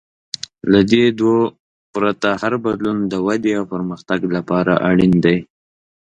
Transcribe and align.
له 0.71 0.79
دې 0.91 1.03
دوو 1.19 1.37
پرته، 1.93 2.29
هر 2.41 2.53
بدلون 2.63 2.97
د 3.11 3.13
ودې 3.25 3.51
او 3.59 3.65
پرمختګ 3.73 4.19
لپاره 4.35 4.73
اړین 4.89 5.13
دی. 5.25 5.37